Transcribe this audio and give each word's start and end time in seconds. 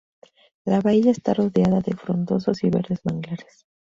La 0.65 0.81
bahía 0.81 1.11
está 1.11 1.35
rodeada 1.35 1.79
de 1.81 1.95
frondosos 1.95 2.63
y 2.63 2.71
verdes 2.71 3.01
manglares. 3.03 3.67